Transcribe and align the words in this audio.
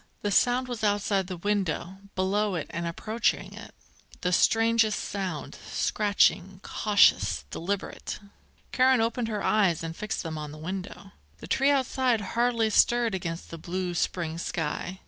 The 0.23 0.31
sound 0.31 0.67
was 0.67 0.83
outside 0.83 1.27
the 1.27 1.37
window, 1.37 1.97
below 2.15 2.55
it 2.55 2.65
and 2.71 2.87
approaching 2.87 3.53
it, 3.53 3.75
the 4.21 4.33
strangest 4.33 4.97
sound, 4.97 5.59
scratching, 5.69 6.59
cautious, 6.63 7.45
deliberate. 7.51 8.17
Karen 8.71 8.99
opened 8.99 9.27
her 9.27 9.43
eyes 9.43 9.83
and 9.83 9.95
fixed 9.95 10.23
them 10.23 10.39
on 10.39 10.51
the 10.51 10.57
window. 10.57 11.11
The 11.37 11.45
tree 11.45 11.69
outside 11.69 12.19
hardly 12.33 12.71
stirred 12.71 13.13
against 13.13 13.51
the 13.51 13.59
blue 13.59 13.93
spring 13.93 14.39
sky. 14.39 14.97